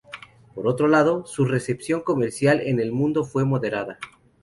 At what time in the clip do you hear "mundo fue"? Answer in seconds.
2.91-3.45